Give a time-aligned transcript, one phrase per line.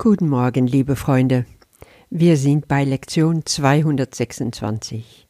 [0.00, 1.44] Guten Morgen, liebe Freunde.
[2.08, 5.26] Wir sind bei Lektion 226.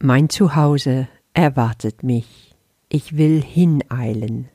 [0.00, 2.54] Mein Zuhause erwartet mich.
[2.90, 4.50] Ich will hineilen.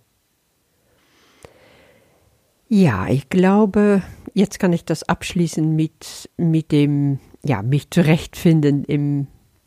[2.69, 4.03] Ja, ich glaube,
[4.35, 9.25] jetzt kann ich das abschließen mit, mit dem, ja, mich zurechtfinden im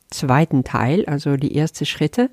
[0.09, 2.30] zweiten Teil, also die ersten Schritte.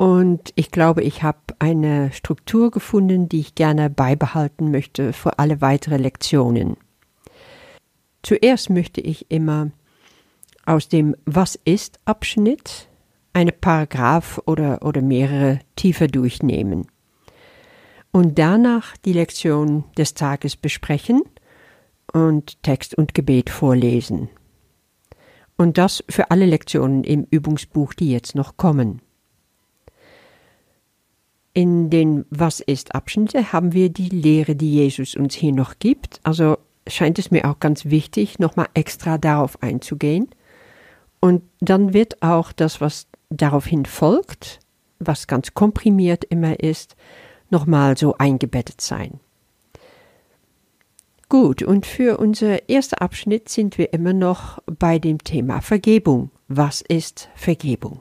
[0.00, 5.60] Und ich glaube, ich habe eine Struktur gefunden, die ich gerne beibehalten möchte für alle
[5.60, 6.78] weiteren Lektionen.
[8.22, 9.72] Zuerst möchte ich immer
[10.64, 12.88] aus dem Was ist Abschnitt
[13.34, 16.86] eine Paragraph oder, oder mehrere tiefer durchnehmen.
[18.10, 21.20] Und danach die Lektion des Tages besprechen
[22.14, 24.30] und Text und Gebet vorlesen.
[25.58, 29.02] Und das für alle Lektionen im Übungsbuch, die jetzt noch kommen.
[31.52, 36.20] In den Was ist Abschnitte haben wir die Lehre, die Jesus uns hier noch gibt.
[36.22, 40.28] Also scheint es mir auch ganz wichtig, nochmal extra darauf einzugehen.
[41.20, 44.60] Und dann wird auch das, was daraufhin folgt,
[44.98, 46.96] was ganz komprimiert immer ist,
[47.50, 49.20] nochmal so eingebettet sein.
[51.28, 56.30] Gut, und für unser erster Abschnitt sind wir immer noch bei dem Thema Vergebung.
[56.48, 58.00] Was ist Vergebung?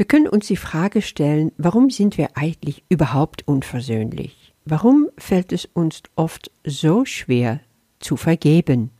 [0.00, 4.54] Wir können uns die Frage stellen, warum sind wir eigentlich überhaupt unversöhnlich?
[4.64, 7.60] Warum fällt es uns oft so schwer
[7.98, 8.92] zu vergeben?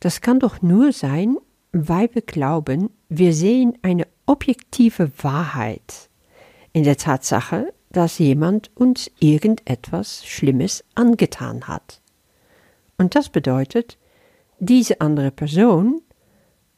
[0.00, 1.36] Das kann doch nur sein,
[1.72, 6.08] weil wir glauben, wir sehen eine objektive Wahrheit
[6.72, 12.00] in der Tatsache, dass jemand uns irgendetwas Schlimmes angetan hat.
[12.96, 13.98] Und das bedeutet,
[14.60, 16.00] diese andere Person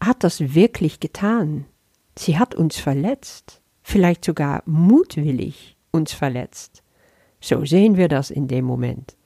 [0.01, 1.67] hat das wirklich getan.
[2.19, 6.83] Sie hat uns verletzt, vielleicht sogar mutwillig uns verletzt.
[7.41, 9.17] So sehen wir das in dem Moment.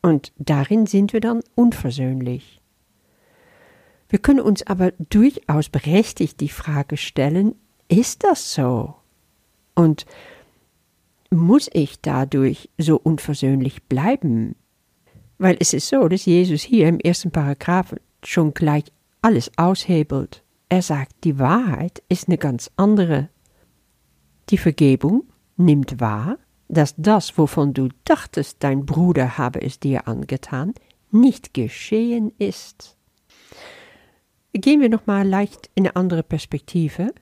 [0.00, 2.60] Und darin sind wir dann unversöhnlich.
[4.08, 7.54] Wir können uns aber durchaus berechtigt die Frage stellen,
[7.88, 8.94] ist das so?
[9.74, 10.06] Und
[11.30, 14.56] muss ich dadurch so unversöhnlich bleiben?
[15.38, 18.84] Weil es ist so, dass Jesus hier im ersten Paragraphen schon gleich
[19.22, 20.42] alles aushebelt.
[20.72, 23.28] Er sagt, die Wahrheit ist eine ganz andere.
[24.48, 25.24] Die Vergebung
[25.58, 26.38] nimmt wahr,
[26.68, 30.72] dass das, wovon du dachtest, dein Bruder habe es dir angetan,
[31.10, 32.96] nicht geschehen ist.
[34.54, 37.12] Gehen wir nochmal leicht in eine andere Perspektive.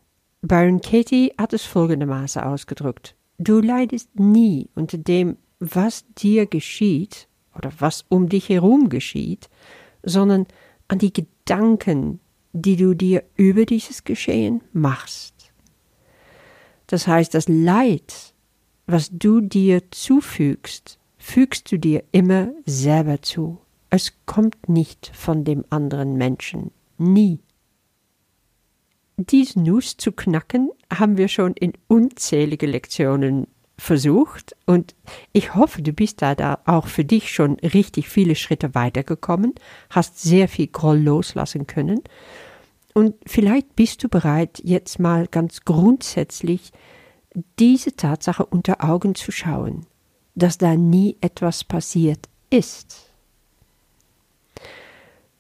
[0.42, 3.16] Byron Katie hat es folgendermaßen ausgedrückt.
[3.38, 7.26] Du leidest nie unter dem, was dir geschieht
[7.58, 9.50] oder was um dich herum geschieht,
[10.04, 10.46] sondern
[10.86, 12.20] an die Gedanken,
[12.52, 15.52] die du dir über dieses Geschehen machst.
[16.86, 18.34] Das heißt, das Leid,
[18.86, 23.58] was du dir zufügst, fügst du dir immer selber zu.
[23.90, 26.72] Es kommt nicht von dem anderen Menschen.
[26.98, 27.40] Nie.
[29.16, 33.46] Dies Nuss zu knacken haben wir schon in unzählige Lektionen
[33.80, 34.94] versucht und
[35.32, 39.54] ich hoffe, du bist da, da auch für dich schon richtig viele Schritte weitergekommen,
[39.88, 42.02] hast sehr viel Groll loslassen können
[42.92, 46.72] und vielleicht bist du bereit, jetzt mal ganz grundsätzlich
[47.58, 49.86] diese Tatsache unter Augen zu schauen,
[50.34, 53.10] dass da nie etwas passiert ist.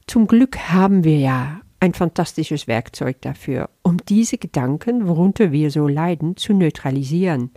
[0.06, 5.88] Zum Glück haben wir ja ein fantastisches Werkzeug dafür, um diese Gedanken, worunter wir so
[5.88, 7.50] leiden, zu neutralisieren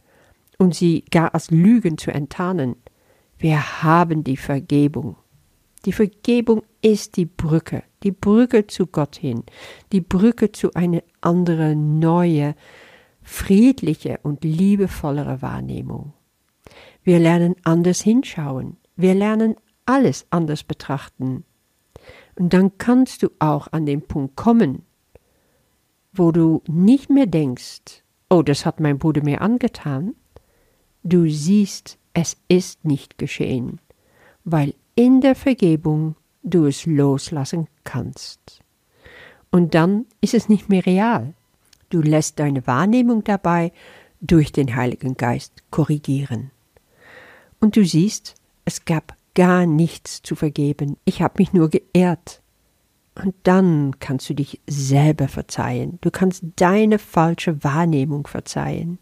[0.58, 2.76] und sie gar als Lügen zu enttarnen.
[3.38, 5.16] Wir haben die Vergebung.
[5.86, 9.44] Die Vergebung ist die Brücke, die Brücke zu Gott hin,
[9.92, 12.56] die Brücke zu einer anderen, neue,
[13.22, 16.14] friedliche und liebevollere Wahrnehmung.
[17.04, 21.44] Wir lernen anders hinschauen, wir lernen alles anders betrachten.
[22.36, 24.84] Und dann kannst du auch an den Punkt kommen,
[26.14, 30.16] wo du nicht mehr denkst, oh, das hat mein Bruder mir angetan.
[31.04, 33.80] Du siehst, es ist nicht geschehen,
[34.46, 38.62] weil in der Vergebung du es loslassen kannst.
[39.52, 41.34] Und dann ist es nicht mehr real.
[41.90, 43.72] Du lässt deine Wahrnehmung dabei
[44.22, 46.52] durch den Heiligen Geist korrigieren.
[47.60, 48.36] Und du siehst,
[48.66, 50.98] es gab gar nichts zu vergeben.
[51.06, 52.42] Ich habe mich nur geehrt.
[53.16, 56.00] Und dann kannst du dich selber verzeihen.
[56.02, 58.98] Du kannst deine falsche Wahrnehmung verzeihen.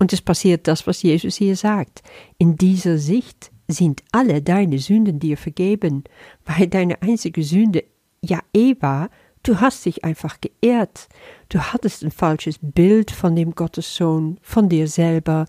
[0.00, 2.02] Und es passiert das, was Jesus hier sagt.
[2.38, 6.04] In dieser Sicht sind alle deine Sünden dir vergeben,
[6.46, 7.84] weil deine einzige Sünde
[8.22, 9.10] ja eh war,
[9.42, 11.08] du hast dich einfach geehrt,
[11.50, 15.44] du hattest ein falsches Bild von dem Gottessohn, von dir selber,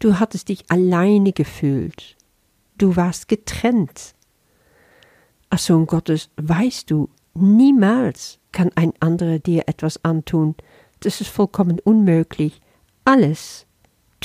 [0.00, 2.16] du hattest dich alleine gefühlt,
[2.78, 4.14] du warst getrennt
[5.48, 10.56] Als Sohn Gottes weißt du, niemals kann ein anderer dir etwas antun.
[11.00, 12.60] Das ist vollkommen unmöglich.
[13.04, 13.65] Alles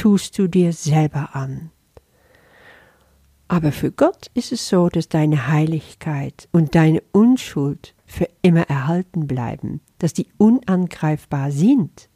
[0.01, 1.69] tust du dir selber an.
[3.47, 9.27] Aber für Gott ist es so, dass deine Heiligkeit und deine Unschuld für immer erhalten
[9.27, 12.09] bleiben, dass die unangreifbar sind.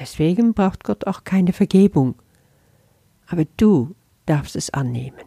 [0.00, 2.16] Deswegen braucht Gott auch keine Vergebung.
[3.28, 3.94] Aber du
[4.24, 5.20] darfst es annehmen.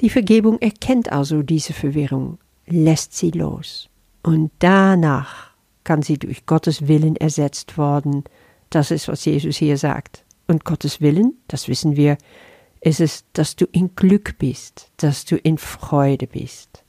[0.00, 3.88] Die Vergebung erkennt also diese Verwirrung, lässt sie los.
[4.24, 5.52] Und danach
[5.84, 8.24] kann sie durch Gottes Willen ersetzt worden.
[8.70, 10.24] Das ist, was Jesus hier sagt.
[10.46, 12.18] Und Gottes Willen, das wissen wir,
[12.80, 16.84] ist es, dass du in Glück bist, dass du in Freude bist.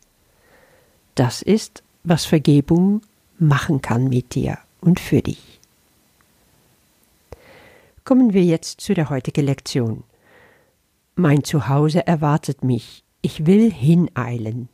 [1.15, 3.01] Das ist, was Vergebung
[3.37, 5.59] machen kann mit dir und für dich.
[8.05, 10.03] Kommen wir jetzt zu der heutigen Lektion.
[11.15, 14.69] Mein Zuhause erwartet mich, ich will hineilen.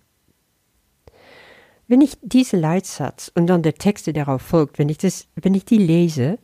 [1.88, 5.54] Wenn ich diese Leitsatz und dann der Text, der darauf folgt, wenn ich, das, wenn
[5.54, 6.40] ich die lese,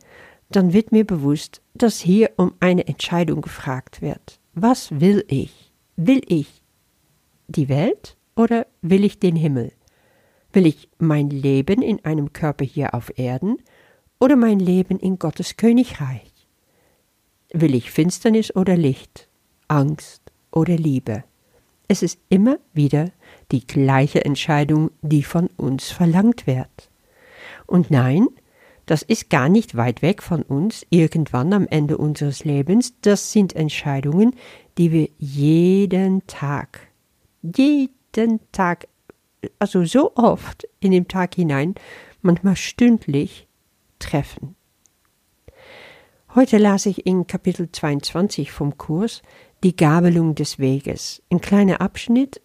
[0.56, 4.38] dann wird mir bewusst, dass hier um eine Entscheidung gefragt wird.
[4.54, 5.72] Was will ich?
[5.96, 6.62] Will ich
[7.48, 9.72] die Welt oder will ich den Himmel?
[10.52, 13.58] Will ich mein Leben in einem Körper hier auf Erden
[14.20, 16.30] oder mein Leben in Gottes Königreich?
[17.52, 19.28] Will ich Finsternis oder Licht?
[19.68, 21.24] Angst oder Liebe.
[21.88, 23.10] Es ist immer wieder
[23.50, 26.90] die gleiche Entscheidung, die von uns verlangt wird.
[27.66, 28.28] Und nein,
[28.86, 32.94] das ist gar nicht weit weg von uns, irgendwann am Ende unseres Lebens.
[33.00, 34.34] Das sind Entscheidungen,
[34.78, 36.80] die wir jeden Tag,
[37.42, 38.88] jeden Tag,
[39.58, 41.74] also so oft in den Tag hinein,
[42.22, 43.46] manchmal stündlich
[43.98, 44.56] treffen.
[46.34, 49.22] Heute las ich in Kapitel 22 vom Kurs
[49.62, 51.22] die Gabelung des Weges.
[51.30, 52.40] Ein kleiner Abschnitt,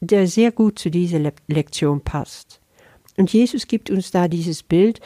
[0.00, 2.60] der sehr gut zu dieser Le Lektion passt.
[3.16, 5.00] Und Jesus gibt uns da dieses Bild,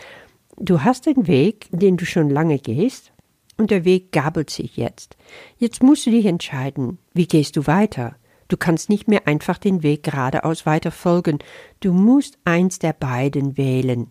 [0.62, 3.12] du hast einen Weg, den du schon lange gehst,
[3.58, 5.16] und der Weg gabelt sich jetzt.
[5.58, 8.16] Jetzt musst du dich entscheiden, wie gehst du weiter?
[8.48, 11.38] Du kannst nicht mehr einfach den Weg geradeaus weiter folgen,
[11.80, 14.08] du musst eins der beiden wählen.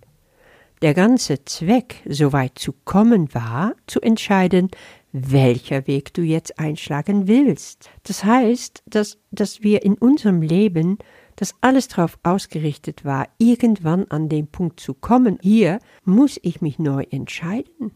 [0.81, 4.69] Der ganze Zweck, so weit zu kommen, war, zu entscheiden,
[5.11, 7.89] welcher Weg du jetzt einschlagen willst.
[8.03, 10.97] Das heißt, dass, dass wir in unserem Leben,
[11.41, 16.77] dass alles darauf ausgerichtet war, irgendwann an den Punkt zu kommen, hier muss ich mich
[16.77, 17.93] neu entscheiden.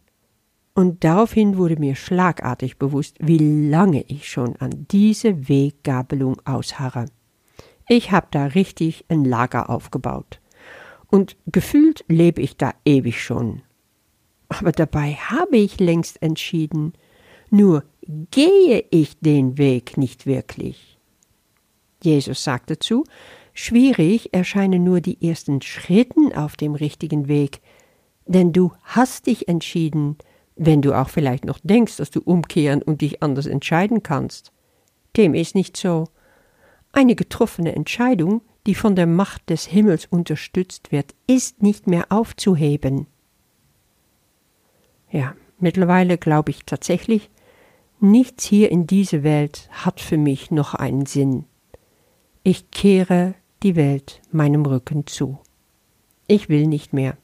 [0.74, 7.06] Und daraufhin wurde mir schlagartig bewusst, wie lange ich schon an diese Weggabelung ausharre.
[7.88, 10.41] Ich habe da richtig ein Lager aufgebaut.
[11.12, 13.62] Und gefühlt lebe ich da ewig schon.
[14.50, 16.94] Aber dabei habe ich längst entschieden,
[17.51, 17.83] nur
[18.31, 20.94] gehe ich den Weg nicht wirklich.
[22.06, 23.04] Jesus sagt dazu,
[23.54, 27.60] schwierig erscheinen nur die ersten Schritten auf dem richtigen Weg,
[28.25, 30.18] denn du hast dich entschieden,
[30.56, 34.52] wenn du auch vielleicht noch denkst, dass du umkehren und dich anders entscheiden kannst.
[35.18, 36.06] Dem ist nicht so.
[36.92, 43.08] Eine getroffene Entscheidung, die von der Macht des Himmels unterstützt wird, ist nicht mehr aufzuheben.
[45.12, 47.30] Ja, mittlerweile glaube ich tatsächlich,
[48.00, 51.46] Nichts hier in dieser Welt hat für mich noch einen Sinn.
[52.48, 53.34] Ich kehre
[53.64, 55.40] die Welt meinem Rücken zu.
[56.28, 57.18] Ich will nicht mehr.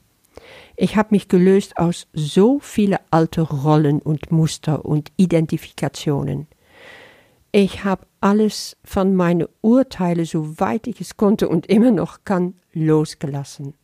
[0.74, 6.48] Ich habe mich gelöst aus so viele alte Rollen und Muster und Identifikationen.
[7.52, 13.74] Ich habe alles von meinen Urteile, soweit ich es konnte und immer noch kann, losgelassen.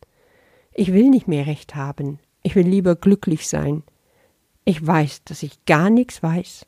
[0.73, 2.19] Ich will nicht mehr Recht haben.
[2.43, 3.83] Ich will lieber glücklich sein.
[4.65, 6.65] Ich weiß, dass ich gar nichts weiß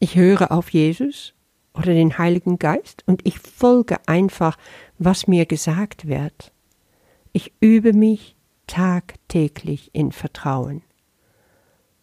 [0.00, 1.34] ich höre auf Jesus
[1.78, 4.58] oder den Heiligen Geist und ich folge einfach,
[4.98, 6.52] was mir gesagt wird.
[7.32, 10.82] Ich übe mich tagtäglich in Vertrauen.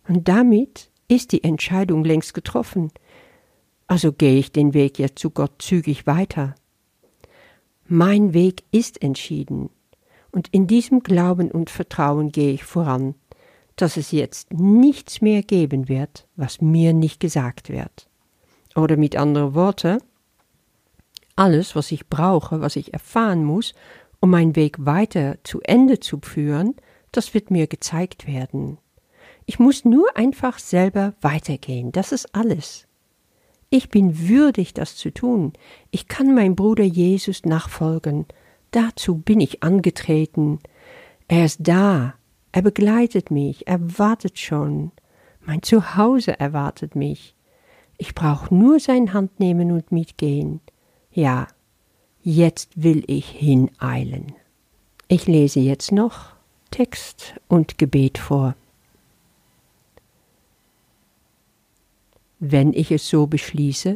[0.07, 2.91] Und damit ist die Entscheidung längst getroffen.
[3.87, 6.55] Also gehe ich den Weg jetzt zu Gott zügig weiter.
[7.87, 9.69] Mein Weg ist entschieden,
[10.31, 13.15] und in diesem Glauben und Vertrauen gehe ich voran
[13.75, 18.07] dass es jetzt nichts mehr geben wird, was mir nicht gesagt wird.
[18.75, 19.99] Oder mit anderen Worten,
[21.35, 23.73] alles, was ich brauche, was ich erfahren muss,
[24.19, 26.75] um meinen Weg weiter zu Ende zu führen,
[27.11, 28.77] das wird mir gezeigt werden.
[29.45, 32.87] Ich muss nur einfach selber weitergehen, das ist alles.
[33.69, 35.53] Ich bin würdig, das zu tun.
[35.91, 38.25] Ich kann meinem Bruder Jesus nachfolgen.
[38.71, 40.59] Dazu bin ich angetreten.
[41.27, 42.13] Er ist da,
[42.51, 44.91] er begleitet mich, er wartet schon.
[45.41, 47.35] Mein Zuhause erwartet mich.
[47.97, 50.59] Ich brauche nur seine Hand nehmen und mitgehen.
[51.11, 51.47] Ja,
[52.21, 54.33] jetzt will ich hineilen.
[55.07, 56.33] Ich lese jetzt noch
[56.71, 58.55] Text und Gebet vor.
[62.39, 63.95] Wenn ich es so beschließe,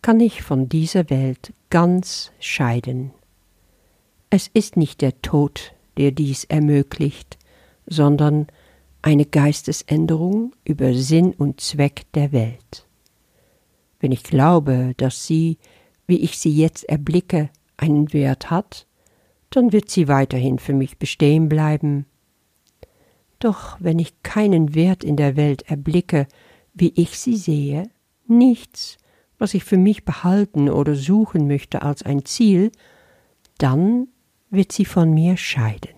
[0.00, 3.10] kann ich von dieser Welt ganz scheiden.
[4.30, 7.38] Es ist nicht der Tod, der dies ermöglicht,
[7.86, 8.46] sondern
[9.02, 12.83] eine Geistesänderung über Sinn und Zweck der Welt.
[14.04, 15.56] Wenn ich glaube, dass sie,
[16.06, 18.86] wie ich sie jetzt erblicke, einen Wert hat,
[19.48, 22.04] dann wird sie weiterhin für mich bestehen bleiben.
[23.38, 26.26] Doch wenn ich keinen Wert in der Welt erblicke,
[26.74, 27.88] wie ich sie sehe,
[28.26, 28.98] nichts,
[29.38, 32.72] was ich für mich behalten oder suchen möchte als ein Ziel,
[33.56, 34.08] dann
[34.50, 35.96] wird sie von mir scheiden.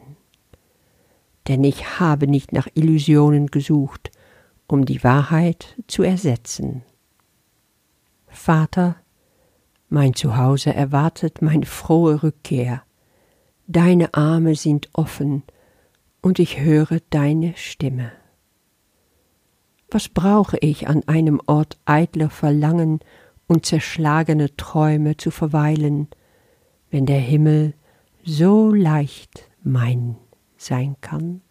[1.48, 4.12] Denn ich habe nicht nach Illusionen gesucht,
[4.68, 6.84] um die Wahrheit zu ersetzen.
[8.36, 8.96] Vater,
[9.88, 12.82] mein Zuhause erwartet meine frohe Rückkehr.
[13.66, 15.42] Deine Arme sind offen,
[16.22, 18.12] und ich höre deine Stimme.
[19.90, 23.00] Was brauche ich an einem Ort eitler Verlangen
[23.46, 26.08] und zerschlagene Träume zu verweilen,
[26.90, 27.74] wenn der Himmel
[28.24, 30.16] so leicht mein
[30.56, 31.42] sein kann?